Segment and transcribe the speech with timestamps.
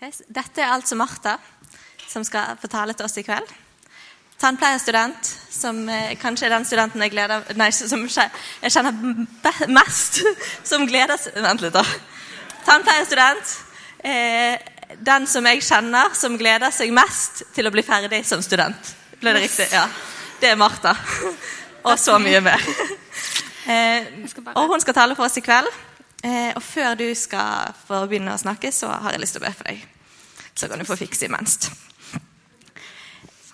[0.00, 0.22] Yes.
[0.32, 1.34] Dette er altså Martha,
[2.08, 3.50] som skal fortale til oss i kveld.
[4.40, 10.22] Tannpleierstudent, som eh, kanskje er den studenten jeg, gleder, nei, som jeg kjenner mest,
[10.70, 11.84] som gleder seg Vent litt, da.
[12.64, 13.52] Tannpleierstudent.
[14.00, 14.56] Eh,
[15.04, 18.94] den som jeg kjenner som gleder seg mest til å bli ferdig som student.
[19.20, 19.68] Ble det riktig?
[19.74, 19.84] Ja.
[20.40, 20.94] Det er Martha.
[21.90, 22.64] Og så mye mer.
[23.70, 24.06] Eh,
[24.56, 25.68] og hun skal tale for oss i kveld.
[26.24, 29.46] Eh, og før du skal få begynne å snakke, så har jeg lyst til å
[29.46, 29.86] be for deg.
[30.54, 31.70] Så kan du få fikse imens.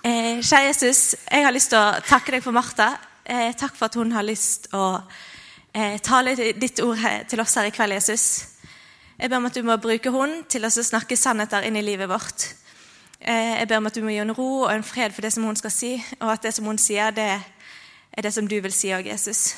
[0.07, 2.93] Eh, kjære Jesus, jeg har lyst til å takke deg for Martha.
[3.25, 4.91] Eh, takk for at hun har lyst til å
[5.75, 8.27] eh, tale ditt ord til oss her i kveld, Jesus.
[9.19, 12.11] Jeg ber om at du må bruke hun til å snakke sannheter inn i livet
[12.11, 12.51] vårt.
[13.21, 15.33] Eh, jeg ber om at du må gi en ro og en fred for det
[15.33, 17.31] som hun skal si, og at det som hun sier, det
[18.13, 19.55] er det som du vil si òg, Jesus.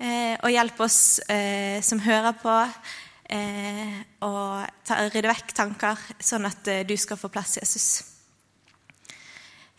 [0.00, 2.54] Eh, og hjelp oss eh, som hører på,
[3.28, 7.88] eh, ta, rydde vekk tanker, sånn at du skal få plass, Jesus.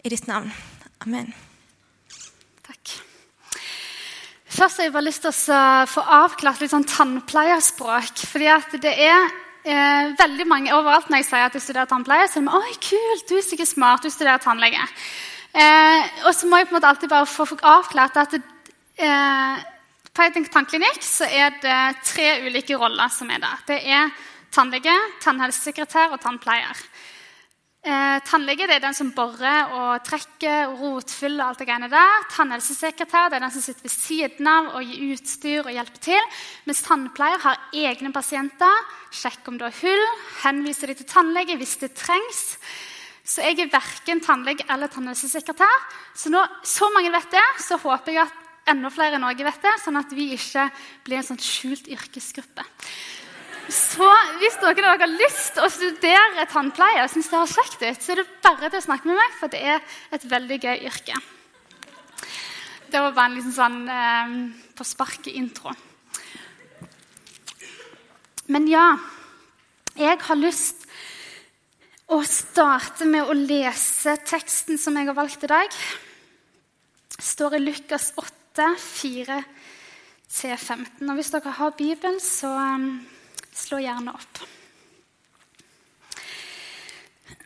[0.06, 0.52] I ditt navn.
[1.02, 1.32] Amen.
[2.68, 2.94] Takk.
[4.52, 8.26] Først har jeg bare lyst til å få avklart litt sånn tannpleierspråk.
[8.30, 9.26] fordi at det er
[9.66, 12.78] eh, veldig mange overalt når jeg sier at jeg studerer tannpleie, så er det oi,
[12.90, 14.86] kult, du er sikkert smart, du studerer tannlege.
[15.52, 18.42] Eh, og så må jeg på en måte alltid bare få avklart at det,
[19.02, 19.64] eh,
[20.12, 23.64] på en tannklinikk er det tre ulike roller som er der.
[23.68, 24.12] Det er
[24.52, 26.82] tannlege, tannhelsesekretær og tannpleier.
[27.82, 31.46] Eh, tannlege er den som borer og trekker og rotfyller.
[31.46, 32.28] alt det greiene der.
[32.30, 36.22] Tannhelsesekretær det er den som sitter ved siden av og gir utstyr og hjelper til.
[36.66, 40.06] Mens tannpleier har egne pasienter, sjekker om du har hull,
[40.44, 42.60] henviser de til tannlege hvis det trengs.
[43.24, 45.90] Så jeg er verken tannlege eller tannhelsesekretær.
[46.14, 48.41] Så når så mange vet det, så håper jeg at
[48.72, 50.68] enda flere i Norge vet det, sånn at vi ikke
[51.06, 52.66] blir en sånn skjult yrkesgruppe.
[53.72, 54.08] Så
[54.42, 58.14] hvis dere har lyst til å studere tannpleie, og synes det høres kjekt ut, så
[58.14, 61.22] er det bare til å snakke med meg, for det er et veldig gøy yrke.
[62.92, 64.36] Det var bare en liten sånn eh,
[64.76, 65.72] på sparket-intro.
[68.52, 68.98] Men ja,
[69.96, 70.84] jeg har lyst
[72.12, 75.80] å starte med å lese teksten som jeg har valgt i dag.
[77.16, 78.76] Det står i Lukas 8 8,
[80.28, 81.10] 4-15.
[81.10, 83.08] Og Hvis dere har Bibelen, så um,
[83.56, 84.42] slå gjerne opp.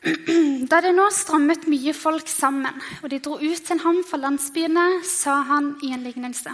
[0.70, 5.04] Da det nå strammet mye folk sammen, og de dro ut til ham fra landsbyene,
[5.06, 6.54] sa han i en lignelse.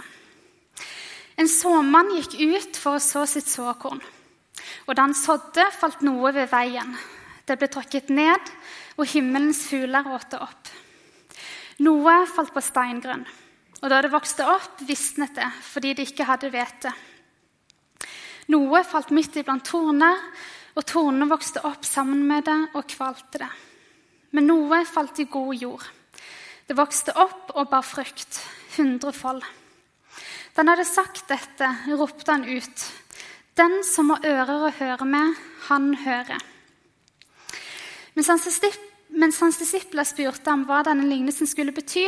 [1.40, 4.00] En såmann gikk ut for å så sitt såkorn.
[4.86, 6.92] Og da han sådde, falt noe ved veien.
[7.48, 8.52] Det ble tråkket ned,
[9.00, 10.72] og himmelens fugler åt det opp.
[11.84, 13.24] Noe falt på steingrunn.
[13.82, 16.92] Og da det vokste opp, visnet det fordi det ikke hadde hvete.
[18.54, 20.18] Noe falt midt iblant torner,
[20.72, 23.50] og tornene vokste opp sammen med det og kvalte det.
[24.32, 25.84] Men noe falt i god jord.
[26.66, 28.38] Det vokste opp og bar frukt,
[28.78, 29.42] hundrefold.
[30.52, 32.84] Da han hadde sagt dette, ropte han ut.
[33.58, 35.34] Den som har ører å høre med,
[35.68, 36.38] han hører.
[38.14, 42.06] Mens hans disipler spurte ham hva denne lignelsen skulle bety,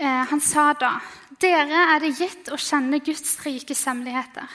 [0.00, 1.00] han sa da,
[1.40, 4.48] 'Dere er det gitt å kjenne Guds rikes hemmeligheter.'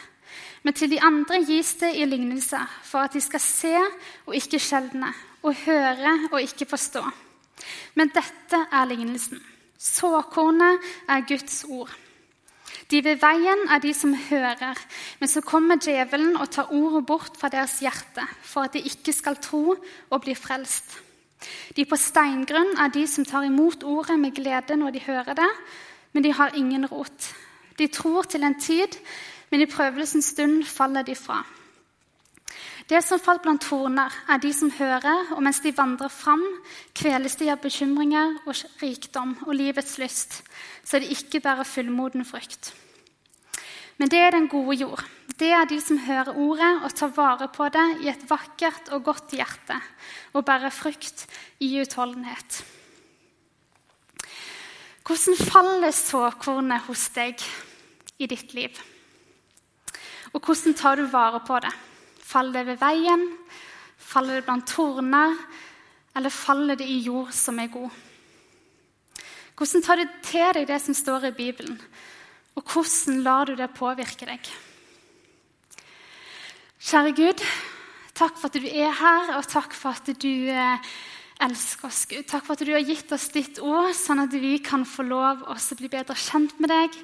[0.63, 3.78] 'Men til de andre gis det i lignelse, for at de skal se
[4.25, 5.13] og ikke skjelne,'
[5.44, 7.12] 'og høre og ikke forstå.'
[7.96, 9.41] Men dette er lignelsen.
[9.78, 10.79] Såkornet
[11.09, 11.90] er Guds ord.
[12.91, 14.78] De ved veien er de som hører,
[15.19, 19.13] men så kommer djevelen og tar ordet bort fra deres hjerte, for at de ikke
[19.13, 19.75] skal tro
[20.09, 21.00] og bli frelst.
[21.75, 25.50] De på steingrunn er de som tar imot ordet med glede når de hører det,
[26.13, 27.31] men de har ingen rot.
[27.78, 29.00] De tror til en tid,
[29.50, 31.41] men i prøvelsens stund faller de fra.
[32.90, 36.44] Det som falt blant torner, er de som hører, og mens de vandrer fram,
[36.96, 40.41] kveles de av bekymringer og rikdom og livets lyst,
[40.84, 42.73] så de ikke bærer fullmoden frykt.
[43.97, 45.06] Men det er den gode jord.
[45.41, 49.08] Det er de som hører ordet og tar vare på det i et vakkert og
[49.08, 49.79] godt hjerte
[50.38, 51.26] og bærer frukt
[51.58, 52.59] i utholdenhet.
[55.02, 57.41] Hvordan faller såkornet hos deg
[58.22, 58.78] i ditt liv?
[60.29, 61.73] Og hvordan tar du vare på det?
[62.22, 63.28] Faller det ved veien?
[63.97, 65.34] Faller det blant torner?
[66.16, 67.90] Eller faller det i jord som er god?
[69.58, 71.82] Hvordan tar du til deg det som står i Bibelen?
[72.53, 74.58] Og hvordan lar du det påvirke deg?
[76.81, 77.41] Kjære Gud,
[78.17, 80.87] takk for at du er her, og takk for at du eh,
[81.45, 82.23] elsker oss, Gud.
[82.25, 85.43] Takk for at du har gitt oss ditt ord, sånn at vi kan få lov
[85.45, 86.97] å bli bedre kjent med deg.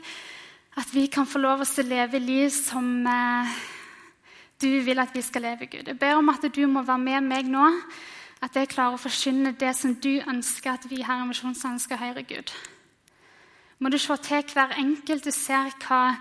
[0.81, 3.53] At vi kan få lov å leve liv som eh,
[4.57, 5.85] du vil at vi skal leve, Gud.
[5.85, 7.69] Jeg ber om at du må være med meg nå,
[8.41, 12.01] at jeg klarer å forkynne det som du ønsker at vi her i Misjonssalen skal
[12.01, 12.50] høre, Gud.
[13.77, 15.30] Må du se til hver enkelt.
[15.30, 16.15] Du ser hva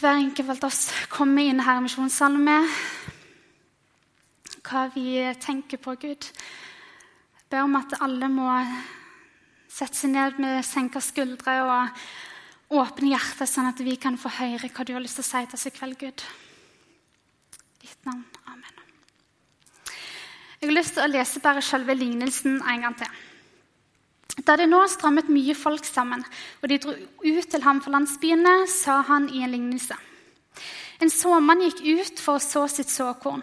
[0.00, 2.68] hver enkelt av oss kommer inn her i Misjonssalen med.
[4.64, 6.28] Hva vi tenker på, Gud.
[7.36, 8.48] Jeg ber om at alle må
[9.68, 14.70] sette seg ned med senka skuldre og åpne hjertet, sånn at vi kan få høre
[14.72, 16.24] hva du har lyst til å si til oss i kveld, Gud.
[17.82, 18.24] Ditt navn.
[18.48, 18.80] Amen.
[20.60, 23.20] Jeg har lyst til å lese bare selve lignelsen en gang til.
[24.40, 26.22] Da det nå strammet mye folk sammen,
[26.62, 29.98] og de dro ut til ham fra landsbyene, sa han i en lignelse.
[31.04, 33.42] En såmann gikk ut for å så sitt såkorn,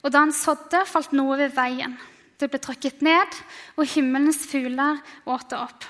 [0.00, 1.96] og da han sådde, falt noe ved veien.
[2.38, 3.34] Det ble trukket ned,
[3.76, 5.88] og himmelens fugler åt det opp.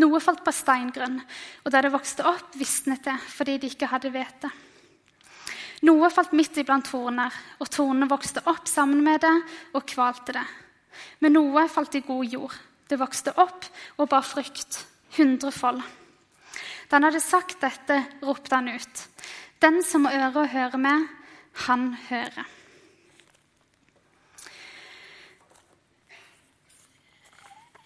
[0.00, 1.20] Noe falt på steingrunn,
[1.64, 4.50] og da det vokste opp, visnet det fordi de ikke hadde hvete.
[5.86, 9.36] Noe falt midt iblant torner, og tornene vokste opp sammen med det
[9.74, 10.48] og kvalte det.
[11.24, 12.58] Men noe falt i god jord.
[12.90, 14.80] Det vokste opp og bar frykt,
[15.14, 15.82] hundrefold.
[16.90, 19.04] Da han hadde sagt dette, ropte han ut.
[19.62, 21.06] Den som har øre å høre med,
[21.68, 22.48] han hører.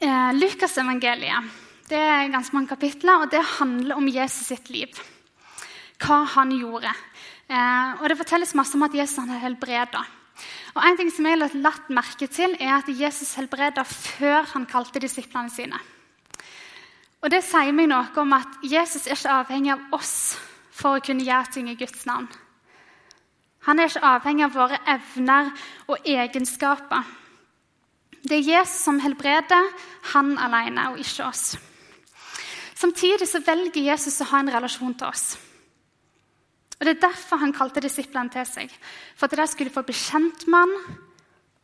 [0.05, 4.89] Eh, Lukasevangeliet det er ganske mange kapitler, og det handler om Jesus sitt liv.
[6.01, 6.93] Hva han gjorde.
[7.49, 10.01] Eh, og Det fortelles masse om at Jesus han helbreda.
[10.75, 14.67] Og en ting som jeg har latt merke til, er at Jesus helbreda før han
[14.71, 15.79] kalte disiplene sine.
[17.25, 20.35] Og Det sier meg noe om at Jesus er ikke avhengig av oss
[20.75, 22.27] for å kunne gjøre ting i Guds navn.
[23.65, 25.53] Han er ikke avhengig av våre evner
[25.89, 27.07] og egenskaper.
[28.25, 29.71] Det er Jesus som helbreder,
[30.13, 31.55] han alene, og ikke oss.
[32.75, 35.37] Samtidig så velger Jesus å ha en relasjon til oss.
[36.85, 38.73] Og Det er derfor han kalte disiplene til seg.
[39.17, 40.99] For at de skulle få bli kjent med han,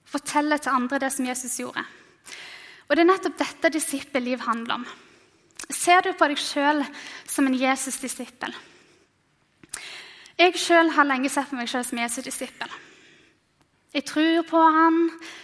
[0.09, 1.83] fortelle til andre det som Jesus gjorde.
[2.89, 4.87] Og Det er nettopp dette disippelliv handler om.
[5.69, 6.81] Ser du på deg sjøl
[7.29, 8.57] som en Jesus-disippel?
[10.41, 12.73] Jeg sjøl har lenge sett på meg sjøl som Jesus-disippel.
[13.93, 14.99] Jeg tror på han,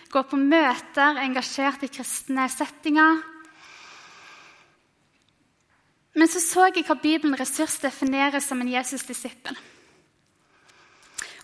[0.08, 3.20] går på møter, engasjert i kristne settinger.
[6.17, 9.57] Men så så jeg hva Bibelen ressurs definerer som en Jesus-disippel.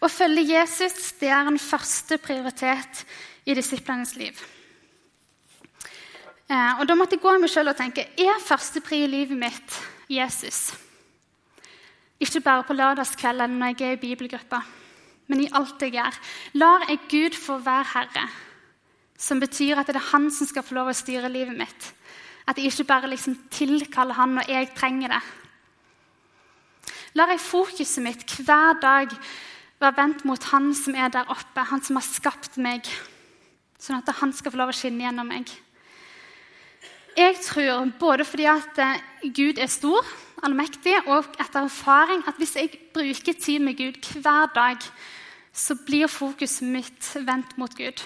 [0.03, 3.05] Å følge Jesus det er en første prioritet
[3.45, 4.39] i disiplenes liv.
[6.49, 9.39] Eh, og Da måtte jeg gå i meg sjøl og tenke er førstepri i livet
[9.39, 9.81] mitt
[10.11, 10.73] Jesus.
[12.23, 14.63] Ikke bare på lørdagskvelden når jeg er i bibelgruppa
[15.33, 16.19] men i alt jeg gjør.
[16.61, 18.27] Lar jeg Gud få være herre,
[19.17, 21.89] som betyr at det er han som skal få lov å styre livet mitt.
[22.49, 25.23] At jeg ikke bare liksom tilkaller han når jeg trenger det.
[27.15, 29.11] Lar jeg fokuset mitt hver dag
[29.83, 32.87] være vendt mot han som er der oppe, han som har skapt meg,
[33.83, 35.51] sånn at han skal få lov å skinne gjennom meg.
[37.13, 39.03] Jeg tror, både fordi at eh,
[39.37, 40.07] Gud er stor,
[40.43, 44.81] allmektig, og etter erfaring, at hvis jeg bruker tid med Gud hver dag,
[45.53, 48.01] så blir fokuset mitt vendt mot Gud.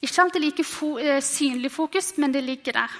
[0.00, 2.98] Ikke alltid like fo eh, synlig fokus, men det ligger der.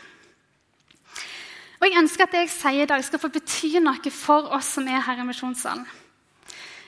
[1.81, 4.75] Og Jeg ønsker at det jeg sier i dag, skal få bety noe for oss
[4.77, 5.87] som er her i misjonssalen.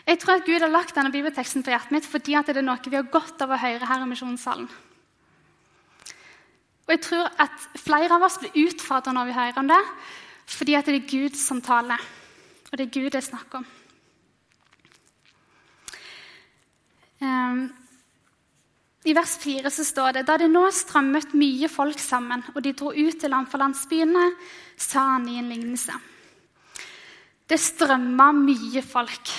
[0.06, 2.90] Jeg tror at Gud har lagt denne bibelteksten på hjertet mitt fordi det er noe
[2.90, 4.66] vi har godt av å høre her i misjonssalen.
[6.82, 9.82] Og jeg tror at flere av oss blir utfordret når vi hører om det,
[10.50, 12.02] fordi det er Gud som taler.
[12.68, 13.64] Og det er Gud det er snakk om.
[17.22, 17.70] Um,
[19.02, 22.74] I vers 4 så står det da det nå strømmet mye folk sammen, og de
[22.78, 24.28] dro ut til land for landsbyene,
[24.78, 25.96] sa han i en lignelse.
[27.50, 29.32] Det strømma mye folk.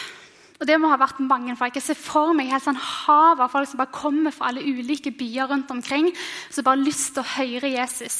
[0.59, 1.75] Og det må ha vært mange folk.
[1.75, 5.11] Jeg ser for meg helt sånn hav av folk som bare kommer fra alle ulike
[5.15, 6.11] byer rundt omkring,
[6.51, 8.19] som bare har lyst til å høre Jesus.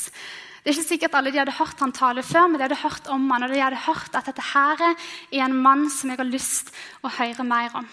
[0.63, 3.12] Det er ikke sikkert alle de hadde hørt han tale før, men de hadde hørt
[3.12, 6.31] om han, og de hadde hørt at dette her er en mann som jeg har
[6.31, 7.89] lyst til å høre mer om.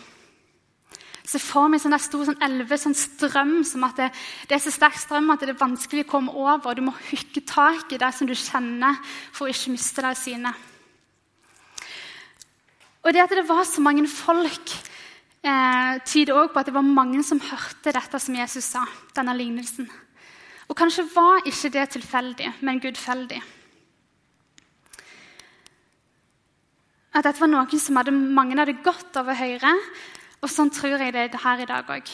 [1.30, 4.08] Se for meg sånn stor sånn elve, sånn strøm, som at det,
[4.48, 6.74] det, er så sterk strøm at det er vanskelig å komme over.
[6.74, 8.98] Du må hooke tak i det som du kjenner,
[9.30, 10.52] for å ikke miste det av syne.
[13.04, 14.74] Og det at det var så mange folk,
[15.46, 18.84] eh, tyder også på at det var mange som hørte dette som Jesus sa.
[19.14, 19.88] denne lignelsen.
[20.68, 23.42] Og kanskje var ikke det tilfeldig, men gudfeldig.
[27.14, 29.34] At dette var noen som hadde, mange hadde godt av å
[30.40, 32.10] og sånn tror jeg det er her i dag òg.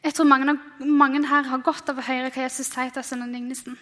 [0.00, 3.12] Jeg tror mange, mange, her har godt av å høre hva Jesus sier til oss
[3.12, 3.76] under lignelsen.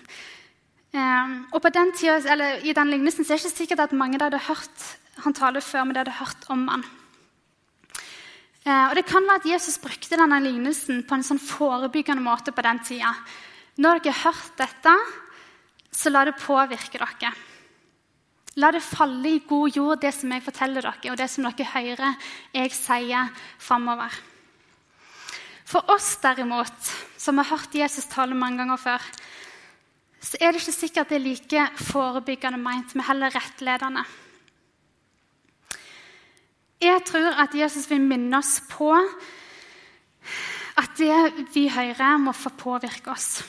[0.91, 4.87] Um, og den tiden, I den lignelsen er det ikke sikkert at mange hadde hørt
[5.23, 6.83] han tale før, men de hadde hørt om han.
[8.67, 12.55] Uh, og Det kan være at Jesus brukte denne lignelsen på en sånn forebyggende måte
[12.57, 13.13] på den tida.
[13.79, 14.97] Når dere har hørt dette,
[15.95, 17.31] så la det påvirke dere.
[18.59, 21.69] La det falle i god jord, det som jeg forteller dere, og det som dere
[21.71, 23.31] hører jeg sier
[23.63, 24.15] framover.
[25.69, 29.05] For oss derimot, som har hørt Jesus tale mange ganger før,
[30.19, 34.03] så er det ikke sikkert det er like forebyggende meint, men heller rettledende.
[36.83, 38.91] Jeg tror at Jesus vil minne oss på
[40.79, 43.43] at det vi hører, må få påvirke oss.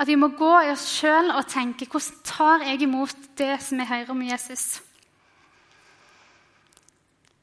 [0.00, 3.80] At vi må gå i oss sjøl og tenke hvordan tar jeg imot det som
[3.82, 4.80] jeg hører om Jesus?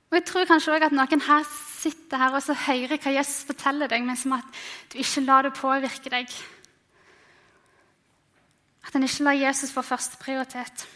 [0.09, 3.45] Og Jeg tror kanskje også at noen her sitter her og så hører hva Jesus
[3.47, 6.31] forteller deg, men som at du ikke lar det påvirke deg.
[8.87, 10.87] At en ikke lar Jesus få førsteprioritet.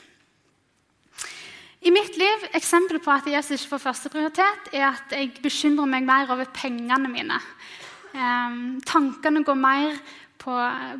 [1.83, 6.05] I mitt liv, eksempel på at Jesus ikke får førsteprioritet, er at jeg bekymrer meg
[6.07, 7.37] mer over pengene mine.
[8.13, 9.97] Eh, tankene går mer
[10.43, 10.55] på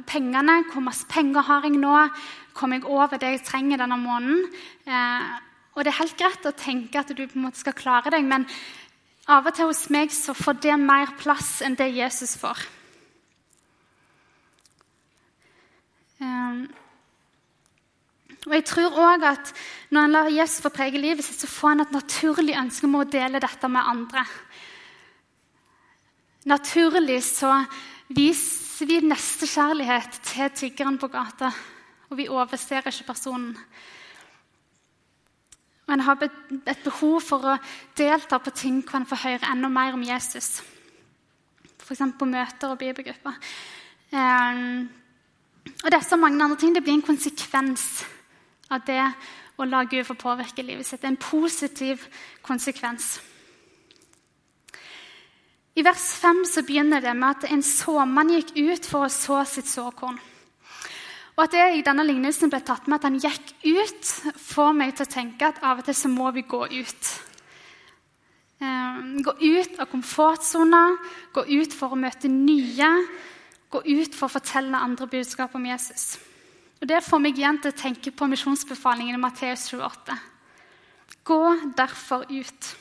[0.08, 0.62] pengene.
[0.72, 1.96] Hvor masse penger har jeg nå?
[2.56, 4.46] Kommer jeg over det jeg trenger denne måneden?
[4.88, 5.34] Eh,
[5.74, 8.26] og det er helt greit å tenke at du på en måte skal klare deg,
[8.30, 8.46] men
[9.32, 12.62] av og til hos meg så får det mer plass enn det Jesus får.
[16.22, 16.64] Eh,
[18.44, 19.54] og jeg tror også at
[19.94, 22.96] Når en lar Jesus få prege livet sitt, så får en et naturlig ønske om
[22.98, 24.24] å dele dette med andre.
[26.50, 27.52] Naturlig så
[28.10, 31.52] viser vi nestekjærlighet til tiggeren på gata.
[32.10, 33.58] Og vi overser ikke personen.
[35.88, 37.58] Og en har et behov for å
[37.98, 40.62] delta på ting hvor en får høre enda mer om Jesus.
[41.84, 42.04] F.eks.
[42.20, 43.36] på møter og bibelgrupper.
[44.13, 44.90] Um,
[45.84, 48.06] og disse og mange andre ting det blir en konsekvens
[48.72, 49.04] av det
[49.60, 51.04] å la Gud få påvirke livet sitt.
[51.04, 52.08] En positiv
[52.46, 53.18] konsekvens.
[55.74, 59.39] I vers 5 så begynner det med at en såmann gikk ut for å så
[59.50, 60.20] sitt såkorn.
[61.34, 64.94] Og at det i denne lignelsen ble tatt med at han gikk ut, får meg
[64.94, 67.10] til å tenke at av og til så må vi gå ut.
[68.62, 70.84] Ehm, gå ut av komfortsona,
[71.34, 72.92] gå ut for å møte nye,
[73.74, 76.20] gå ut for å fortelle andre budskap om Jesus.
[76.84, 80.20] Og Det får meg igjen til å tenke på misjonsbefalingen i Matteus 28.
[81.25, 81.42] Gå
[81.74, 82.75] derfor ut.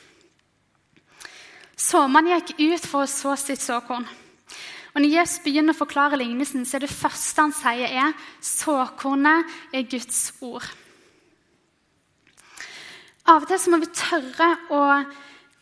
[1.83, 4.05] Såmannen gikk ut for å så sitt såkorn.
[4.93, 8.13] Og Når Jesus begynner å forklare lignelsen, så er det første han sier, er
[8.45, 10.67] såkornet er Guds ord.
[13.25, 14.83] Av og til så må vi tørre å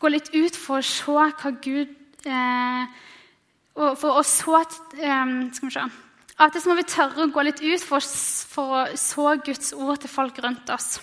[0.02, 1.92] gå litt ut for å se hva Gud
[2.26, 2.94] eh,
[3.72, 5.84] For å så eh, Skal vi se
[6.42, 10.00] at så må vi tørre å gå litt ut for, for å så Guds ord
[10.02, 10.96] til folk rundt oss.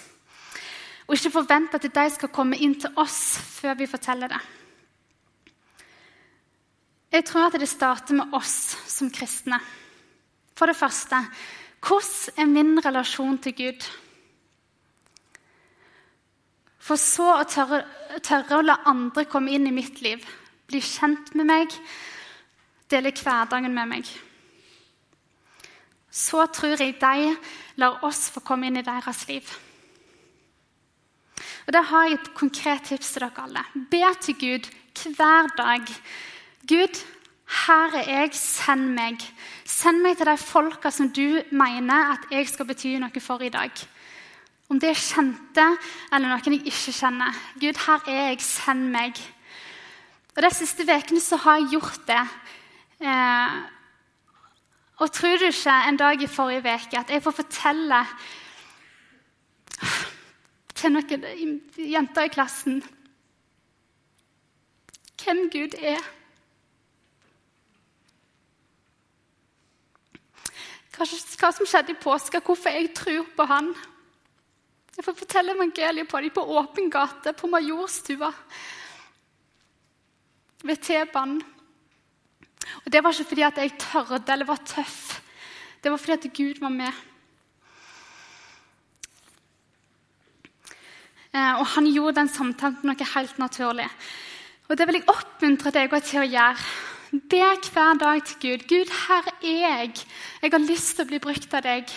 [1.07, 4.41] Og ikke forvente at de skal komme inn til oss før vi forteller det.
[7.09, 9.57] Jeg tror at det starter med oss som kristne.
[10.57, 11.23] For det første
[11.79, 13.85] hvordan er min relasjon til Gud?
[16.79, 17.83] For så å tørre,
[18.25, 20.25] tørre å la andre komme inn i mitt liv,
[20.67, 21.75] bli kjent med meg,
[22.91, 24.09] dele hverdagen med meg
[26.11, 27.35] så tror jeg de
[27.79, 29.45] lar oss få komme inn i deres liv.
[31.67, 33.63] Og Da har jeg et konkret tips til dere alle.
[33.91, 34.69] Be til Gud
[35.15, 35.85] hver dag.
[36.69, 36.99] Gud,
[37.65, 39.23] her er jeg, send meg.
[39.65, 43.49] Send meg til de folka som du mener at jeg skal bety noe for i
[43.49, 43.73] dag.
[44.69, 45.65] Om det er kjente
[46.13, 47.39] eller noen jeg ikke kjenner.
[47.57, 49.17] Gud, her er jeg, send meg.
[50.35, 52.21] Og De siste ukene har jeg gjort det.
[53.01, 53.57] Eh,
[54.99, 58.03] og tror du ikke en dag i forrige uke at jeg får fortelle
[60.75, 62.81] til noen jenter i klassen
[65.19, 66.18] hvem Gud er?
[70.99, 73.69] Hva, som skjedde i påska, hvorfor jeg tror på Han.
[74.97, 78.33] Jeg får fortelle evangeliet på dem på åpen gate, på Majorstua,
[80.67, 81.39] ved T-banen.
[82.83, 85.21] Og Det var ikke fordi at jeg tørde eller var tøff.
[85.81, 86.91] Det var fordi at Gud var med.
[91.31, 93.87] Eh, og han gjorde den samtalen noe helt naturlig.
[94.67, 96.98] Og Det vil jeg oppmuntre deg til å gjøre.
[97.11, 97.41] Be
[97.73, 98.67] hver dag til Gud.
[98.69, 99.93] Gud, her er jeg.
[100.41, 101.89] Jeg har lyst til å bli brukt av deg.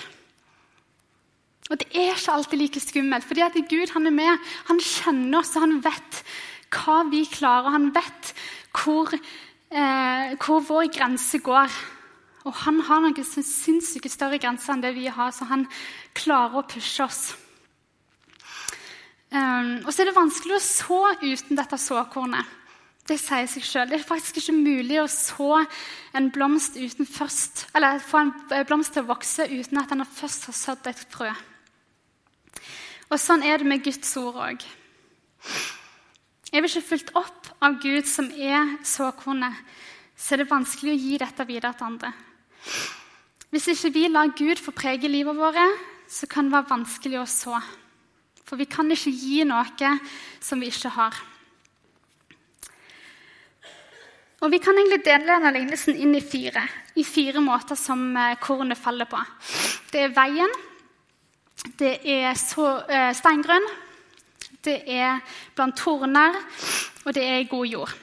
[1.68, 4.50] Og det er ikke alltid like skummelt, fordi at Gud han er med.
[4.70, 6.22] Han kjenner oss, og han vet
[6.72, 7.74] hva vi klarer.
[7.76, 8.32] Han vet
[8.72, 11.76] hvor eh, hvor vår grense går.
[12.44, 15.68] Og han har noen sinnssyke større grenser enn det vi har, så han
[16.16, 17.22] klarer å pushe oss.
[19.32, 22.58] Um, og så er det vanskelig å så uten dette såkornet.
[23.08, 23.88] Det sier seg sjøl.
[23.90, 25.56] Det er faktisk ikke mulig å få
[26.14, 31.32] en blomst til å vokse uten at den først har sådd et frø.
[33.10, 34.62] Og sånn er det med Guds ord òg.
[36.52, 39.54] Er vi ikke fulgt opp av Gud, som er såkornet,
[40.16, 42.10] så er det vanskelig å gi dette videre til andre.
[43.52, 45.58] Hvis ikke vi lar Gud få prege livet vårt,
[46.08, 47.60] så kan det være vanskelig å så.
[48.46, 49.92] For vi kan ikke gi noe
[50.40, 51.14] som vi ikke har.
[54.42, 56.64] Og Vi kan egentlig dele denne lignelsen inn i fire,
[56.98, 59.20] i fire måter som eh, kornet faller på.
[59.92, 60.50] Det er veien,
[61.78, 63.68] det er eh, steingrunn,
[64.66, 65.22] det er
[65.54, 66.40] blant torner,
[67.06, 67.94] og det er god jord.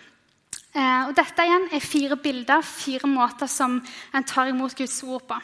[0.72, 3.82] Eh, og dette igjen er fire bilder, fire måter som
[4.16, 5.44] en tar imot Guds ord på.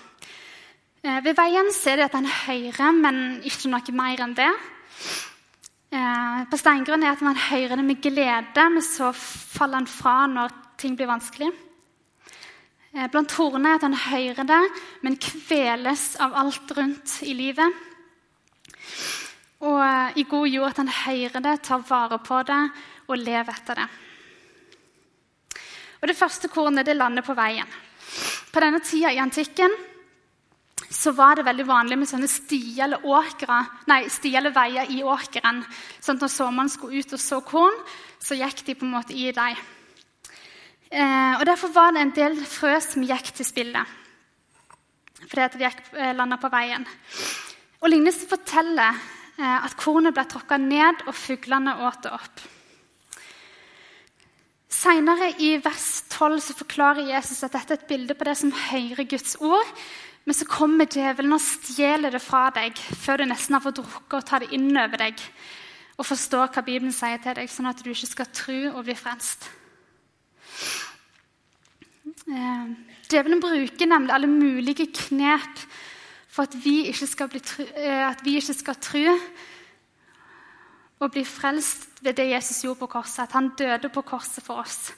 [1.05, 4.53] Ved veien ser de at den er høyere, men ikke noe mer enn det.
[6.49, 10.63] På steingrunn er at man hører det med glede, men så faller han fra når
[10.77, 11.51] ting blir vanskelig.
[13.11, 14.61] Blant horene er at han hører det,
[15.03, 17.81] men kveles av alt rundt i livet.
[19.65, 22.61] Og i god jord at han hører det, tar vare på det
[23.09, 23.89] og lever etter det.
[26.01, 27.67] Og Det første kornet det lander på veien.
[28.53, 29.73] På denne tida i antikken
[30.95, 33.57] så var det veldig vanlig med sånne stier eller, åkere,
[33.89, 35.63] nei, stier eller veier i åkeren.
[35.99, 37.79] Sånn at når såmannen skulle ut og så korn,
[38.21, 39.57] så gikk de på en måte i dem.
[40.91, 43.81] Eh, og Derfor var det en del frø som gikk til spille.
[45.25, 46.85] Fordi at de eh, landa på veien.
[47.81, 48.93] Og Lignelsen forteller
[49.39, 52.45] eh, at kornet ble tråkka ned, og fuglene åt det opp.
[54.75, 58.51] Senere i vers 12 så forklarer Jesus at dette er et bilde på det som
[58.53, 59.69] hører Guds ord.
[60.25, 64.19] Men så kommer djevelen og stjeler det fra deg før du nesten har fått drukke
[64.19, 65.21] og ta det inn over deg
[65.95, 68.97] og forstå hva Bibelen sier til deg, sånn at du ikke skal tro og bli
[68.99, 69.47] frelst.
[72.25, 72.69] Eh,
[73.09, 75.65] djevelen bruker nemlig alle mulige knep
[76.27, 77.41] for at vi ikke skal, bli,
[77.75, 79.03] eh, at vi ikke skal tru
[80.99, 83.23] og bli frelst ved det Jesus gjorde på korset.
[83.23, 84.93] At han døde på korset for oss.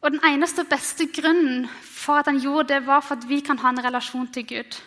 [0.00, 3.40] Og Den eneste og beste grunnen for at han gjorde det, var for at vi
[3.40, 4.80] kan ha en relasjon til Gud.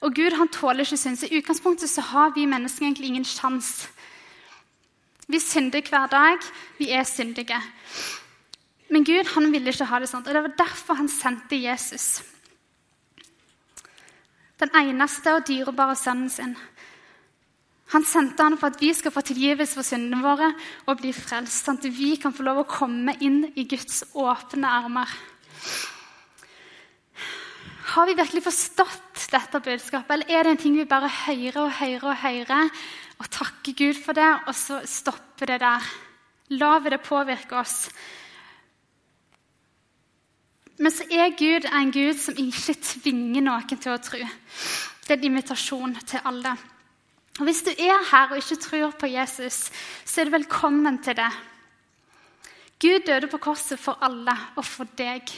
[0.00, 1.16] Og Gud han tåler ikke synd.
[1.16, 3.88] Så I utgangspunktet så har vi mennesker egentlig ingen sjanse.
[5.26, 6.38] Vi synder hver dag.
[6.78, 7.58] Vi er syndige.
[8.90, 10.22] Men Gud han ville ikke ha det sånn.
[10.26, 12.22] Og Det var derfor han sendte Jesus.
[14.60, 16.56] Den eneste og dyrebare sønnen sin.
[17.94, 20.48] Han sendte han for at vi skal få tilgivelse for syndene våre
[20.86, 21.66] og bli frelst.
[21.66, 25.10] Sånn at vi kan få lov å komme inn i Guds åpne armer.
[27.94, 31.76] Har vi virkelig forstått dette budskapet, eller er det en ting vi bare hører og
[31.78, 32.72] hører og hører,
[33.18, 35.90] og takker Gud for det, og så stopper det der?
[36.60, 37.88] La vi det påvirke oss?
[40.78, 44.20] Men så er Gud en Gud som ikke tvinger noen til å tro.
[44.20, 46.52] Det er en invitasjon til alle.
[47.38, 49.70] Og Hvis du er her og ikke tror på Jesus,
[50.04, 51.30] så er du velkommen til det.
[52.80, 55.32] Gud døde på korset for alle og for deg.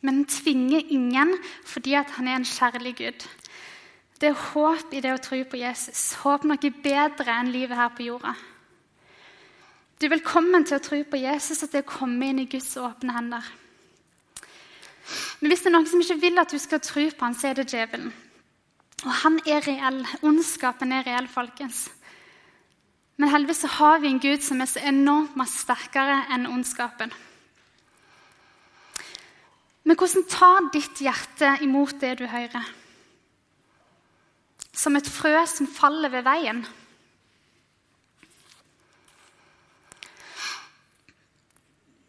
[0.00, 1.36] Men han tvinger ingen
[1.68, 3.28] fordi han er en kjærlig Gud.
[4.22, 6.12] Det er håp i det å tro på Jesus.
[6.22, 8.36] Håp noe bedre enn livet her på jorda.
[9.98, 12.76] Du er velkommen til å tro på Jesus og til å komme inn i Guds
[12.78, 13.48] åpne hender.
[15.40, 17.48] Men hvis det er noen som ikke vil at du skal tro på han, så
[17.50, 18.12] er det djevelen.
[19.02, 19.98] Og han er reell.
[20.22, 21.88] Ondskapen er reell, folkens.
[23.18, 27.10] Men heldigvis så har vi en Gud som er så enormt mye sterkere enn ondskapen.
[29.82, 32.70] Men hvordan tar ditt hjerte imot det du hører?
[34.72, 36.62] Som et frø som faller ved veien?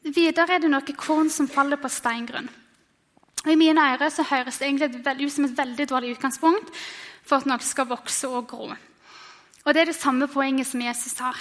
[0.03, 2.49] Videre er det noe korn som faller på steingrunn.
[3.43, 6.71] Og I mine ører så høres det egentlig ut som et veldig dårlig utgangspunkt
[7.23, 8.71] for at noe skal vokse og gro.
[9.63, 11.39] Og Det er det samme poenget som Jesus har.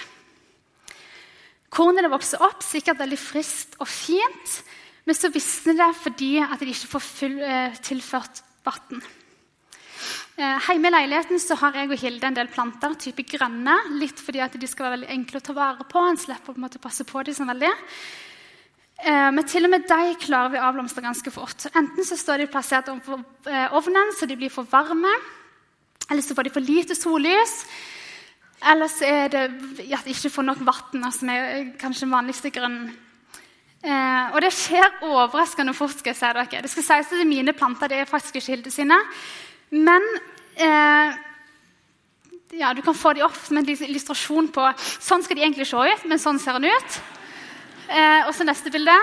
[1.73, 4.63] Kornet vokser opp sikkert veldig friskt og fint,
[5.07, 9.03] men så visner det fordi at de ikke får full, eh, tilført vann.
[10.43, 13.77] Eh, hjemme i leiligheten så har jeg og Hilde en del planter, type grønne.
[14.01, 16.03] Litt fordi at de skal være veldig enkle å ta vare på.
[16.03, 17.71] En slipper på en måte passe på dem sånn veldig.
[19.03, 21.69] Eh, men til og med de klarer vi å avblomstre ganske fort.
[21.79, 25.13] Enten så står de plassert overfor eh, ovnen, så de blir for varme.
[26.09, 27.55] Eller så får de for lite sollys.
[28.73, 29.45] Eller så er det
[29.95, 32.91] at de ikke får nok vann, som er kanskje den vanligste grunnen.
[33.83, 35.97] Og det skjer overraskende fort.
[35.99, 36.61] skal jeg si dere.
[36.63, 38.99] Det skal sies at Mine planter det er faktisk ikke Hilde sine.
[39.73, 40.05] Men
[40.57, 41.21] eh,
[42.59, 45.77] ja, du kan få dem opp som en illustrasjon på Sånn skal de egentlig se
[45.77, 46.99] ut, men sånn ser den ut.
[47.89, 48.95] Eh, og så neste bilde.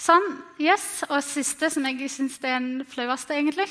[0.00, 0.26] Sånn.
[0.60, 1.02] Yes.
[1.08, 3.68] Og siste, som jeg syns er den flaueste, egentlig.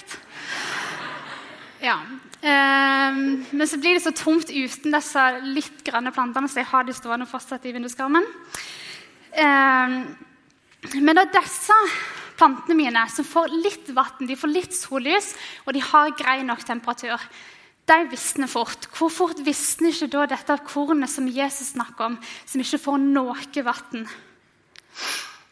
[1.82, 2.00] Ja.
[2.42, 3.20] Eh,
[3.52, 6.96] men så blir det så tomt uten disse litt grønne plantene, så jeg har de
[6.98, 8.26] stående fortsatt i vinduskarmen.
[9.34, 10.00] Eh,
[10.98, 11.78] men da disse
[12.40, 15.34] plantene mine som får litt vann, de får litt sollys,
[15.66, 17.20] og de har grei nok temperatur,
[17.90, 18.88] de visner fort.
[18.94, 23.66] Hvor fort visner ikke da dette kornet som Jesus snakker om, som ikke får noe
[23.66, 24.06] vann?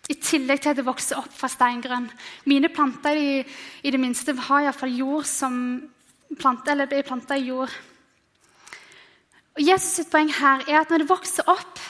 [0.07, 2.07] I tillegg til at det vokser opp fra steingrønn.
[2.47, 3.41] Mine planter i,
[3.83, 5.57] i det minste har iallfall jord som
[6.39, 7.73] plante, eller blir planta i jord.
[9.57, 11.81] Og Jesus sitt poeng her er at når det vokser opp,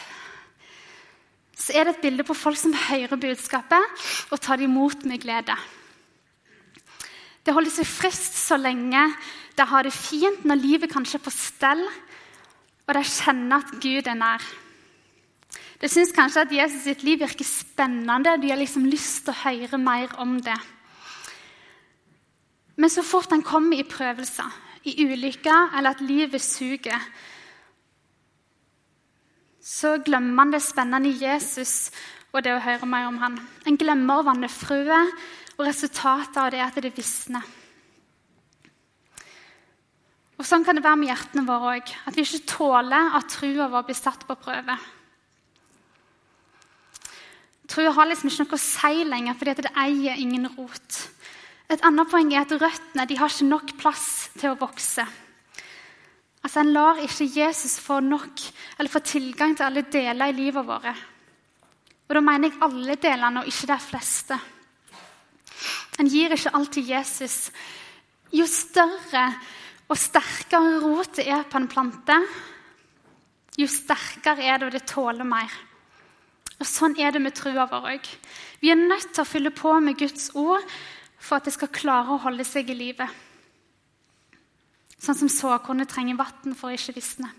[1.58, 5.22] så er det et bilde på folk som hører budskapet og tar det imot med
[5.24, 5.56] glede.
[7.42, 9.02] Det holder seg friskt så lenge
[9.58, 11.82] de har det fint når livet kanskje er på stell,
[12.88, 14.44] og de kjenner at Gud er nær.
[15.82, 18.38] De syns kanskje at Jesus sitt liv virker spennende.
[18.42, 20.58] De har liksom lyst til å høre mer om det.
[22.78, 24.50] Men så fort han kommer i prøvelser,
[24.86, 27.02] i ulykker eller at livet suger,
[29.68, 31.90] så glemmer man det spennende i Jesus
[32.32, 33.36] og det å høre mer om han.
[33.68, 35.16] En glemmer å vanne frøet,
[35.58, 37.44] og resultatet av det er at det visner.
[40.38, 41.92] Og Sånn kan det være med hjertene våre òg.
[42.06, 44.76] At vi ikke tåler at trua vår blir satt på prøve.
[47.68, 51.00] Trua har liksom ikke noe å si lenger, fordi det eier ingen rot.
[51.74, 54.06] Et annet poeng er at røttene de har ikke nok plass
[54.38, 55.04] til å vokse.
[56.48, 58.40] Altså, En lar ikke Jesus få nok,
[58.80, 60.86] eller få tilgang til alle deler i livet vårt.
[62.08, 64.38] Og Da mener jeg alle delene, og ikke de fleste.
[66.00, 67.52] En gir ikke alt til Jesus.
[68.32, 69.26] Jo større
[69.90, 72.16] og sterkere rotet er på en plante,
[73.58, 75.52] jo sterkere er det, og det tåler mer.
[76.62, 78.08] Og Sånn er det med trua vår òg.
[78.62, 80.64] Vi er nødt til å fylle på med Guds ord
[81.20, 83.08] for at det skal klare å holde seg i live.
[85.02, 87.30] Sånn som såkornet trenger vann for å ikke visne.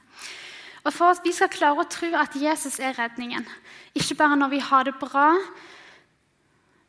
[0.86, 3.44] Og For at vi skal klare å tro at Jesus er redningen,
[3.98, 5.34] ikke bare når vi har det bra,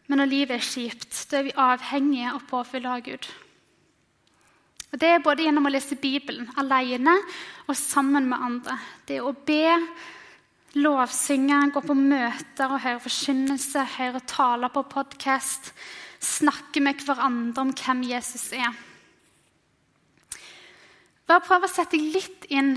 [0.07, 3.27] men når livet er kjipt, da er vi avhengige av påfyllet av Gud.
[4.89, 7.13] Og Det er både gjennom å lese Bibelen alene
[7.67, 8.77] og sammen med andre.
[9.05, 9.75] Det er å be,
[10.81, 15.73] lovsynge, gå på møter og høre forkynnelse, høre taler på podkast,
[16.19, 18.73] snakke med hverandre om hvem Jesus er.
[21.29, 22.73] Bare prøv å sette deg litt inn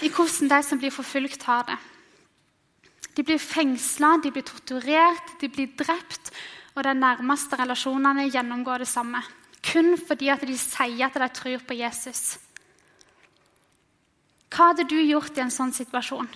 [0.00, 1.76] i hvordan de som blir forfulgt, har det.
[3.14, 6.32] De blir fengsla, de blir torturert, de blir drept,
[6.72, 9.20] og de nærmeste relasjonene gjennomgår det samme
[9.68, 12.38] kun fordi at de sier at de tror på Jesus.
[14.48, 16.28] Hva hadde du gjort i en sånn situasjon?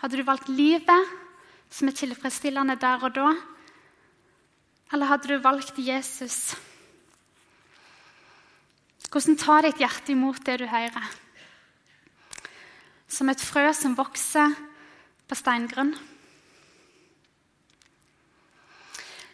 [0.00, 1.16] Hadde du valgt livet,
[1.70, 3.32] som er tilfredsstillende der og da?
[4.94, 6.54] Eller hadde du valgt Jesus?
[9.10, 11.06] Hvordan tar ditt hjerte imot det du hører?
[13.10, 14.54] Som et frø som vokser
[15.26, 15.96] på steingrunn?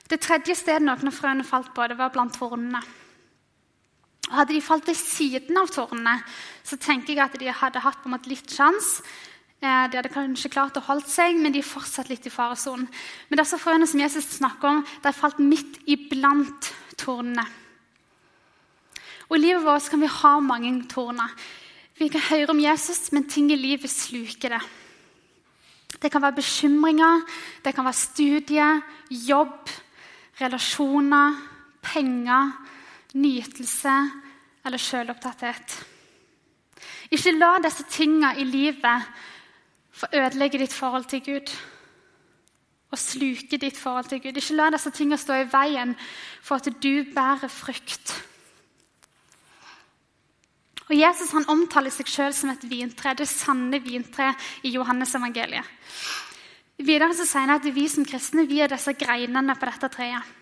[0.09, 2.81] Det tredje stedet noen av frøene falt på, det var blant tornene.
[4.31, 6.17] Og hadde de falt ved siden av tårnene,
[6.65, 9.05] så tenker jeg at de hadde hatt på en måte litt sjanse.
[9.61, 12.89] Eh, de hadde kanskje klart å holde seg, men de er fortsatt litt i faresonen.
[13.29, 17.45] Men disse frøene som Jesus snakker om, de falt midt iblant tornene.
[19.29, 21.33] Og I livet vårt kan vi ha mange torner.
[21.99, 24.62] Vi kan høre om Jesus, men ting i livet sluker det.
[26.03, 27.23] Det kan være bekymringer,
[27.65, 29.71] det kan være studier, jobb,
[30.41, 31.39] relasjoner,
[31.83, 32.53] penger,
[33.15, 33.95] nytelse
[34.67, 35.77] eller selvopptatthet.
[37.11, 39.09] Ikke la disse tingene i livet
[39.97, 41.55] få ødelegge ditt forhold til Gud
[42.91, 44.37] og sluke ditt forhold til Gud.
[44.37, 45.95] Ikke la disse tingene stå i veien
[46.43, 48.12] for at du bærer frukt.
[50.87, 54.31] Og Jesus han omtaler seg sjøl som et vintre, det sanne vintre
[54.62, 55.66] i Johannes evangeliet.
[56.77, 60.35] Videre så sier han at vi som kristne vi er disse greinene på dette treet.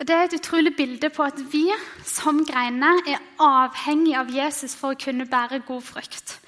[0.00, 1.66] Og Det er et utrolig bilde på at vi
[2.08, 6.38] som greiner er avhengig av Jesus for å kunne bære god frukt.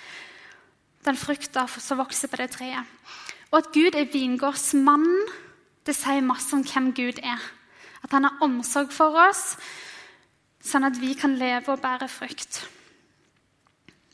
[1.05, 2.89] Den frukta som vokser på det treet.
[3.53, 5.29] Og at Gud er vingårdsmannen,
[5.85, 7.41] det sier masse om hvem Gud er.
[8.03, 9.59] At han har omsorg for oss,
[10.63, 12.63] sånn at vi kan leve og bære frukt.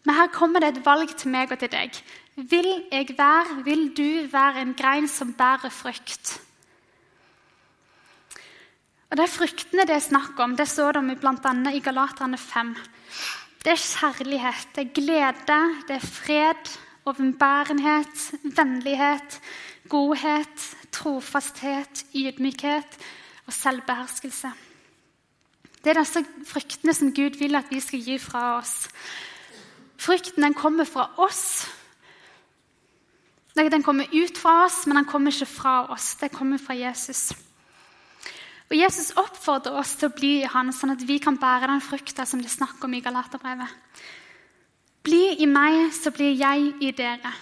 [0.06, 1.96] Men her kommer det et valg til meg og til deg.
[2.38, 6.38] Vil jeg være, vil du være en grein som bærer frukt?
[9.08, 11.52] Og De fruktene det er snakk om, det står det bl.a.
[11.72, 12.74] i Galaterne 5.
[13.64, 16.72] Det er kjærlighet, det er glede, det er fred,
[17.08, 19.40] overbærenhet, vennlighet,
[19.88, 22.98] godhet, trofasthet, ydmykhet
[23.46, 24.52] og selvbeherskelse.
[25.88, 28.90] Det er disse fruktene som Gud vil at vi skal gi fra oss.
[29.96, 31.64] Frykten den kommer fra oss.
[33.56, 36.10] Den kommer ut fra oss, men den kommer ikke fra oss.
[36.20, 37.30] Den kommer fra Jesus.
[38.68, 41.80] Og Jesus oppfordrer oss til å bli i Han, sånn at vi kan bære den
[41.80, 44.04] frukta som det snakker om i Galaterbrevet.
[45.08, 47.32] Bli i meg, så blir jeg i dere.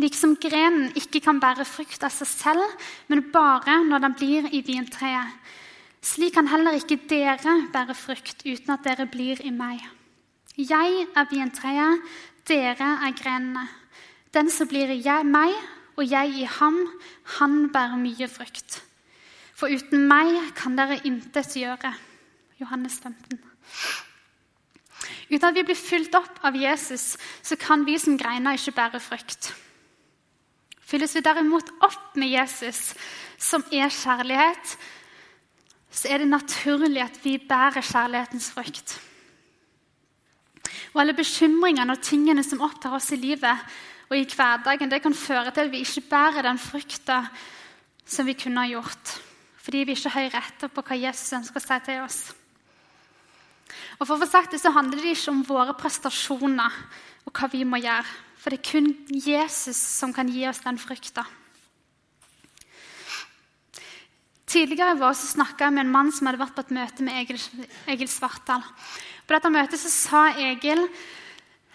[0.00, 4.64] Liksom grenen ikke kan bære frukt av seg selv, men bare når den blir i
[4.64, 5.36] vintreet.
[6.04, 9.80] Slik kan heller ikke dere bære frukt uten at dere blir i meg.
[10.60, 12.02] Jeg er vintreet,
[12.46, 13.64] dere er grenene.
[14.34, 15.54] Den som blir i meg
[15.96, 16.76] og jeg i ham,
[17.38, 18.82] han bærer mye frukt.
[19.54, 21.94] For uten meg kan dere intet gjøre.
[22.60, 23.38] Johannes 15.
[25.30, 29.00] Uten at vi blir fylt opp av Jesus, så kan vi som greiner ikke bære
[29.00, 29.54] frukt.
[30.84, 32.92] Fylles vi derimot opp med Jesus,
[33.40, 34.76] som er kjærlighet,
[35.94, 38.96] så er det naturlig at vi bærer kjærlighetens frukt
[40.94, 43.74] og alle bekymringene og tingene som opptar oss i livet
[44.10, 47.24] og i hverdagen, det kan føre til at vi ikke bærer den frukta
[48.06, 49.14] som vi kunne ha gjort.
[49.64, 52.20] Fordi vi ikke hører etter på hva Jesus ønsker å si til oss.
[53.98, 56.76] Og for å få sagt det, så handler det ikke om våre prestasjoner
[57.24, 58.04] og hva vi må gjøre.
[58.38, 61.24] For det er kun Jesus som kan gi oss den frukta.
[64.50, 67.16] Tidligere i vår snakka jeg med en mann som hadde vært på et møte med
[67.22, 67.40] Egil,
[67.88, 68.64] Egil Svartdal.
[69.24, 70.84] På dette møtet så sa Egil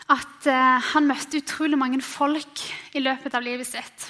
[0.10, 2.64] at eh, han møtte utrolig mange folk
[2.98, 4.10] i løpet av livet sitt.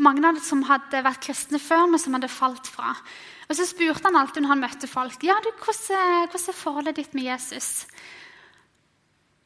[0.00, 2.94] Mange av dem som hadde vært kristne før, men som hadde falt fra.
[3.50, 7.00] Og Så spurte han alltid når han møtte folk ja, du, hvordan, hvordan er forholdet
[7.00, 7.70] ditt med Jesus.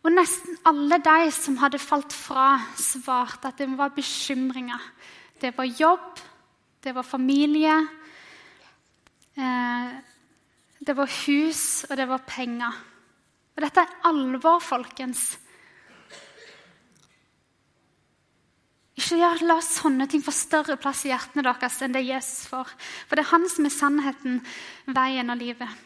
[0.04, 4.80] Og Nesten alle de som hadde falt fra, svarte at det var bekymringer.
[5.40, 6.20] Det var jobb,
[6.85, 7.77] det var familie.
[9.35, 9.94] Eh,
[10.85, 12.77] det var hus, og det var penger.
[13.57, 15.23] Og dette er alvor, folkens.
[18.94, 22.68] Ikke ja, La sånne ting få større plass i hjertene deres enn det Jesus får.
[23.09, 24.38] For det er han som er sannheten,
[24.87, 25.81] veien og livet.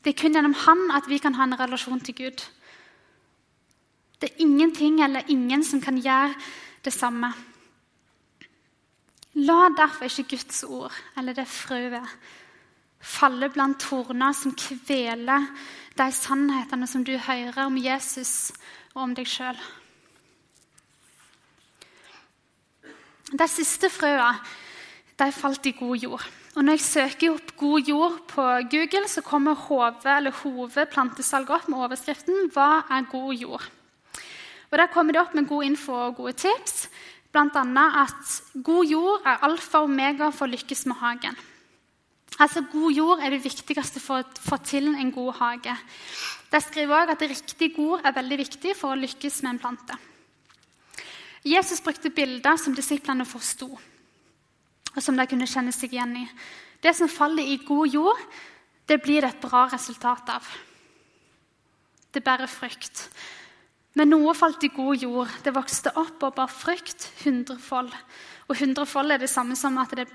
[0.00, 2.46] Det er kun gjennom han at vi kan ha en relasjon til Gud.
[4.22, 6.32] Det er ingenting eller ingen som kan gjøre
[6.86, 7.34] det samme.
[9.36, 12.16] La derfor ikke Guds ord eller det frøet
[13.06, 15.50] falle blant torner som kveler
[15.96, 18.52] de sannhetene som du hører om Jesus
[18.94, 19.58] og om deg sjøl.
[23.36, 24.32] De siste frøa
[25.34, 26.26] falt i god jord.
[26.56, 31.50] Og Når jeg søker opp 'god jord' på Google, så kommer hoved eller Hove plantesalg
[31.50, 33.70] opp med overskriften 'Hva er god jord?'
[34.70, 36.88] Og Der kommer det opp med god info og gode tips,
[37.36, 37.84] bl.a.
[38.02, 41.36] at god jord er alfa og omega for å lykkes med hagen.
[42.36, 45.76] Altså, God jord er det viktigste for å få til en god hage.
[46.52, 49.96] De skriver også at riktig jord er veldig viktig for å lykkes med en plante.
[51.46, 53.68] Jesus brukte bilder som disiplene forsto,
[54.96, 56.26] og som de kunne kjenne seg igjen i.
[56.82, 58.22] Det som faller i god jord,
[58.86, 60.48] det blir det et bra resultat av.
[62.12, 63.08] Det bærer frukt.
[63.96, 65.36] Men noe falt i god jord.
[65.44, 67.92] Det vokste opp og bar frukt hundrefold.
[68.46, 70.06] Og hundrefold er det samme som at det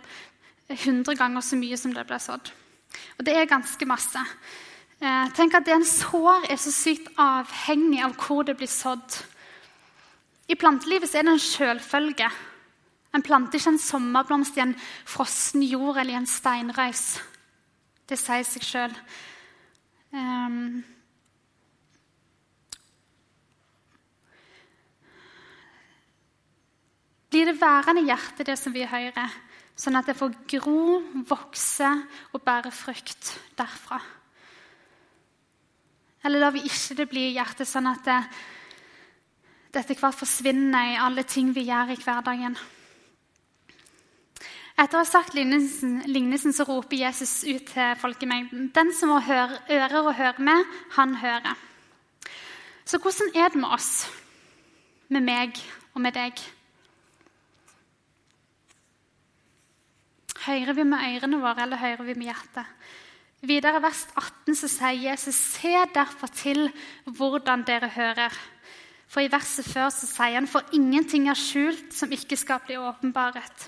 [0.71, 2.51] 100 ganger så mye som det ble sådd.
[3.17, 4.21] Og det er ganske masse.
[5.01, 9.17] Eh, tenk at en sår er så sykt avhengig av hvor det blir sådd.
[10.51, 12.29] I plantelivet er det en sjølfølge.
[13.11, 14.77] En planter ikke en sommerblomst i en
[15.09, 17.05] frossen jord eller i en steinrøys.
[18.07, 18.95] Det sier seg sjøl.
[20.11, 20.83] Um,
[27.31, 29.37] blir det værende i hjertet, det som vi hører,
[29.79, 31.89] sånn at det får gro, vokse
[32.35, 34.01] og bære frukt derfra.
[36.27, 38.19] Eller lar vi ikke det bli i hjertet, sånn at det,
[39.71, 42.59] det etter hvert forsvinner i alle ting vi gjør i hverdagen.
[44.81, 48.69] Etter å ha sagt lignelsen, lignelsen, så roper Jesus ut til folkemengden.
[48.75, 51.59] Den som har ører å høre med, han hører.
[52.85, 53.91] Så hvordan er det med oss,
[55.07, 55.59] med meg
[55.93, 56.41] og med deg?
[60.41, 62.65] Hører vi med ørene våre, eller hører vi med hjertet?
[63.41, 66.67] Videre i vers 18 så sier Jesus, se derfor til
[67.05, 68.33] hvordan dere hører.
[69.11, 72.77] For i verset før så sier han, for ingenting er skjult som ikke skal bli
[72.79, 73.65] åpenbaret.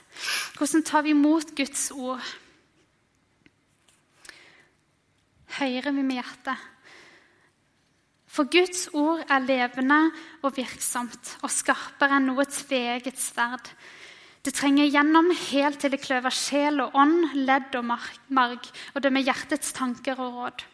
[0.57, 2.29] Hvordan tar vi imot Guds ord?
[5.59, 6.69] Hører vi med hjertet?
[8.33, 9.99] For Guds ord er levende
[10.41, 13.67] og virksomt og skarpere enn noe tveget sverd.
[14.43, 19.11] Det trenger gjennom helt til det kløver sjel og ånd, ledd og marg, og det
[19.15, 20.65] med hjertets tanker og råd.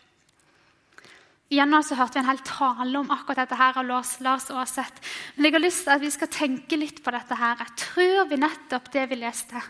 [1.50, 5.02] Igjen nå så hørte vi en hel tale om akkurat dette her av Lars, Aaseth.
[5.36, 7.38] Men jeg har lyst til at vi skal tenke litt på dette.
[7.38, 7.62] her.
[7.62, 9.62] Jeg tror vi nettopp det vi leste,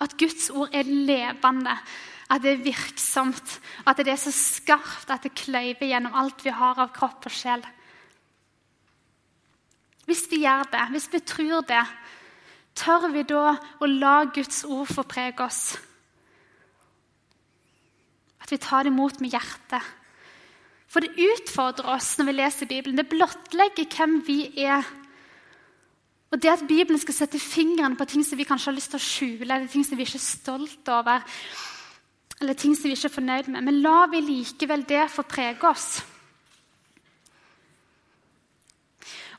[0.00, 1.76] at Guds ord er levende,
[2.28, 6.52] at det er virksomt, at det er så skarpt at det kløyver gjennom alt vi
[6.52, 7.64] har av kropp og sjel.
[10.08, 11.84] Hvis vi gjør det, hvis vi tror det,
[12.78, 15.74] Tør vi da å la Guds ord få prege oss?
[18.42, 19.90] At vi tar det imot med hjertet.
[20.92, 22.98] For det utfordrer oss når vi leser Bibelen.
[22.98, 24.84] Det blottlegger hvem vi er.
[26.32, 29.00] Og det at Bibelen skal sette fingeren på ting som vi kanskje har lyst til
[29.00, 31.24] å skjule, eller ting som vi ikke er stolt over,
[32.40, 33.64] eller ting som vi ikke er fornøyd med.
[33.68, 36.00] Men la vi likevel det få prege oss.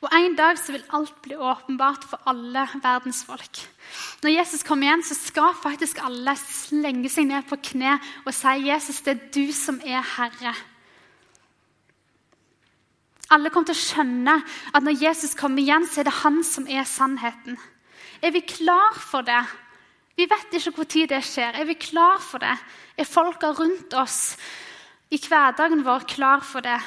[0.03, 3.61] Og En dag så vil alt bli åpenbart for alle verdens folk.
[4.23, 8.67] Når Jesus kommer igjen, så skal faktisk alle slenge seg ned på kne og si
[8.67, 10.53] Jesus, det er du som er Herre.
[13.31, 14.35] Alle kommer til å skjønne
[14.75, 17.55] at når Jesus kommer igjen, så er det han som er sannheten.
[18.19, 19.39] Er vi klar for det?
[20.19, 21.55] Vi vet ikke når det skjer.
[21.55, 22.57] Er vi klar for det?
[22.99, 24.35] Er folka rundt oss
[25.09, 26.79] i hverdagen vår klar for det?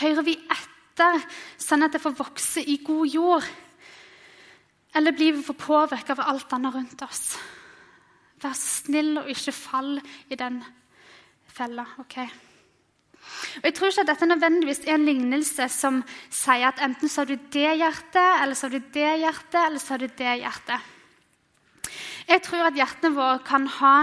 [0.00, 0.71] Hører vi etter?
[0.92, 1.24] Etter,
[1.56, 3.48] sånn at det får vokse i god jord?
[4.92, 7.38] Eller blir vi for påvirka av alt annet rundt oss?
[8.42, 9.94] Vær snill og ikke fall
[10.28, 10.60] i den
[11.48, 11.86] fella.
[11.98, 12.18] ok?
[13.62, 17.22] Og Jeg tror ikke at dette nødvendigvis er en lignelse som sier at enten så
[17.22, 20.36] har du det hjertet, eller så har du det hjertet, eller så har du det
[20.42, 20.80] hjertet.
[22.28, 23.96] Jeg tror at hjertene våre kan ha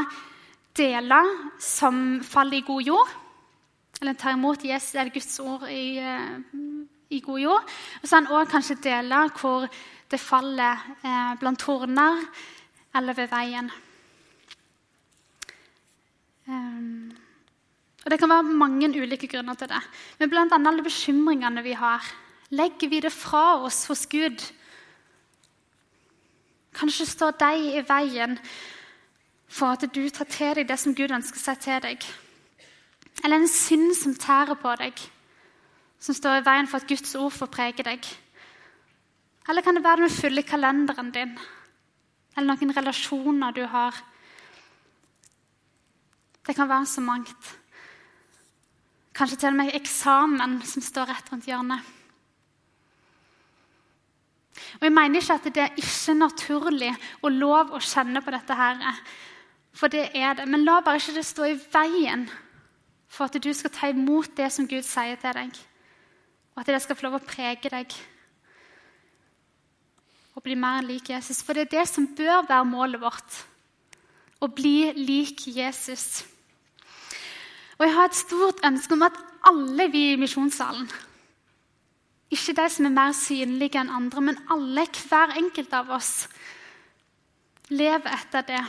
[0.78, 1.30] deler
[1.62, 3.12] som faller i god jord.
[4.02, 6.40] Eller tar imot Jesus, eller Guds ord i, eh,
[7.10, 7.72] i god jord.
[8.02, 9.68] Og så han òg kanskje deler hvor
[10.12, 12.24] det faller eh, blant torner
[12.96, 13.72] eller ved veien.
[16.48, 17.12] Um,
[18.06, 19.82] og Det kan være mange ulike grunner til det.
[20.20, 22.06] Men annet alle bekymringene vi har.
[22.50, 24.42] Legger vi det fra oss hos Gud?
[26.74, 28.40] Kanskje står de i veien
[29.48, 32.06] for at du tar til deg det som Gud ønsker seg til deg.
[33.24, 35.00] Eller en synd som tærer på deg
[36.00, 38.06] som står i veien for at Guds ord får prege deg?
[39.50, 41.34] Eller kan det være den fulle kalenderen din?
[42.38, 43.96] Eller noen relasjoner du har?
[46.48, 47.56] Det kan være så mangt.
[49.14, 51.96] Kanskje til og med eksamen som står rett rundt hjørnet.
[54.80, 58.56] Og Jeg mener ikke at det er ikke naturlig og lov å kjenne på dette.
[58.56, 59.02] her,
[59.74, 60.48] For det er det.
[60.48, 62.30] Men la bare ikke det stå i veien
[63.10, 65.60] for at du skal ta imot det som Gud sier til deg
[66.60, 67.94] og at det skal få lov å prege deg
[70.36, 71.40] og bli mer lik Jesus.
[71.44, 73.38] For det er det som bør være målet vårt.
[74.44, 76.26] Å bli lik Jesus.
[77.80, 79.16] Og jeg har et stort ønske om at
[79.48, 80.88] alle vi i misjonssalen
[82.30, 86.28] Ikke de som er mer synlige enn andre, men alle, hver enkelt av oss,
[87.72, 88.60] lever etter det.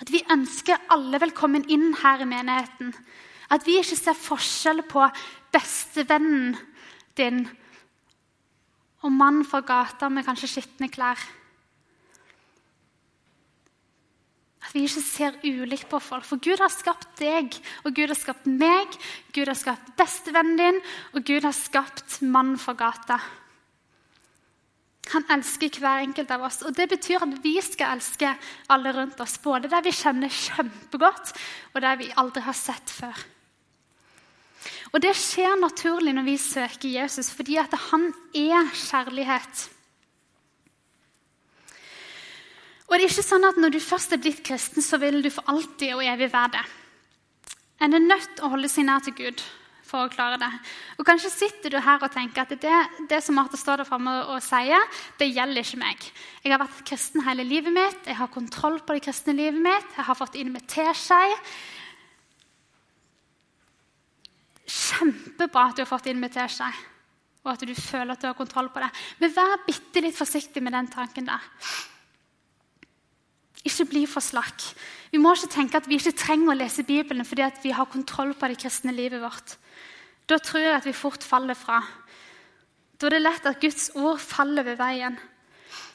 [0.00, 2.96] At vi ønsker alle velkommen inn her i menigheten.
[3.52, 5.04] At vi ikke ser forskjell på
[5.54, 6.56] bestevennen
[7.16, 7.44] din
[9.06, 11.20] og mann fra gata med kanskje skitne klær.
[14.66, 16.26] At vi ikke ser ulikt på folk.
[16.26, 17.54] For Gud har skapt deg,
[17.86, 18.96] og Gud har skapt meg.
[19.30, 20.80] Gud har skapt bestevennen din,
[21.14, 23.20] og Gud har skapt mann fra gata.
[25.12, 28.32] Han elsker hver enkelt av oss, og det betyr at vi skal elske
[28.74, 29.38] alle rundt oss.
[29.38, 31.30] Både der vi kjenner kjempegodt,
[31.76, 33.14] og der vi aldri har sett før.
[34.92, 39.66] Og det skjer naturlig når vi søker Jesus, fordi at han er kjærlighet.
[42.86, 45.30] Og det er ikke sånn at Når du først er blitt kristen, så vil du
[45.34, 46.64] for alltid og evig være det.
[47.82, 49.42] En er nødt til å holde seg nær til Gud
[49.86, 50.48] for å klare det.
[50.98, 52.78] Og Kanskje sitter du her og tenker at det,
[53.10, 54.82] det som Martha står der framme og sier,
[55.20, 56.08] det gjelder ikke meg.
[56.42, 59.92] Jeg har vært kristen hele livet mitt, jeg har kontroll på det kristne livet mitt,
[59.94, 61.20] jeg har fått inn med teskje.
[64.66, 66.78] Kjempebra at du har fått inn seg,
[67.44, 68.90] og at du føler at du har kontroll på det.
[69.20, 71.44] Men vær bitte litt forsiktig med den tanken der.
[73.66, 74.62] Ikke bli for slakk.
[75.10, 78.34] Vi må ikke tenke at vi ikke trenger å lese Bibelen fordi vi har kontroll
[78.34, 79.56] på det kristne livet vårt.
[80.26, 81.80] Da tror jeg at vi fort faller fra.
[82.98, 85.18] Da er det lett at Guds ord faller ved veien.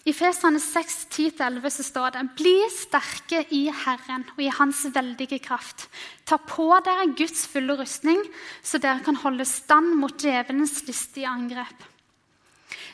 [0.02, 5.38] I Fesane 6, 10-11 så står det Bli sterke i Herren og i Hans veldige
[5.44, 5.86] kraft.
[6.26, 8.24] Ta på dere Guds fulle rustning,
[8.66, 11.86] så dere kan holde stand mot djevelens listige angrep.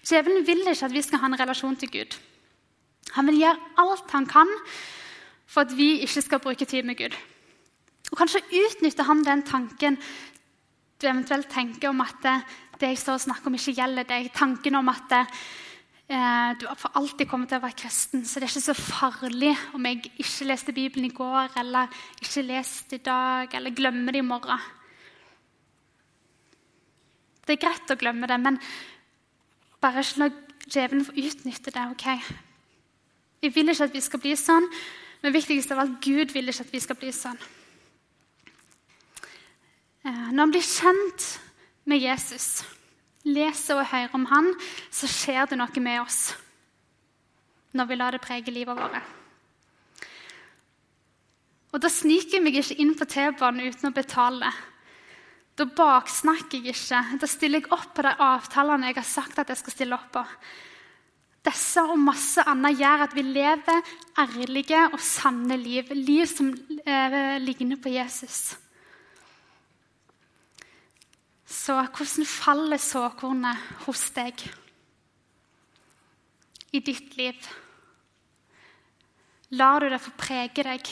[0.04, 2.18] Djevelen vil ikke at vi skal ha en relasjon til Gud.
[3.16, 4.52] Han vil gjøre alt han kan
[5.48, 7.16] for at vi ikke skal bruke tid med Gud.
[8.12, 9.96] Og Kanskje utnytter han den tanken
[10.98, 12.20] du eventuelt tenker om at
[12.78, 14.32] det jeg står og snakker om, ikke gjelder deg.
[14.34, 15.14] Tanken om at
[16.10, 19.54] eh, har for alltid kommet til å være kristen, så det er ikke så farlig
[19.76, 24.24] om jeg ikke leste Bibelen i går, eller ikke leste i dag, eller glemmer det
[24.24, 24.68] i morgen.
[27.48, 28.60] Det er greit å glemme det, men
[29.84, 30.30] bare ikke la
[30.68, 31.86] djevelen få utnytte det.
[31.92, 32.08] ok?
[33.42, 34.66] Jeg vil ikke at vi skal bli sånn,
[35.22, 37.38] men viktigst av alt, Gud vil ikke at vi skal bli sånn.
[40.08, 41.28] Eh, når han blir kjent
[41.88, 42.64] med Jesus,
[43.28, 44.52] leser og hører om han,
[44.92, 46.22] så skjer det noe med oss
[47.78, 48.96] når vi lar det prege livet vårt.
[51.76, 54.50] Og Da sniker jeg meg ikke inn på T-banen uten å betale.
[55.58, 57.20] Da baksnakker jeg ikke.
[57.22, 60.10] Da stiller jeg opp på de avtalene jeg har sagt at jeg skal stille opp
[60.16, 60.24] på.
[61.48, 65.92] Disse og masse annet gjør at vi lever ærlige og sanne liv.
[65.96, 66.50] Liv som
[66.82, 68.58] eh, ligner på Jesus.
[71.68, 74.40] Så hvordan faller såkornet hos deg
[76.72, 77.50] i ditt liv?
[79.60, 80.88] Lar du det få prege deg?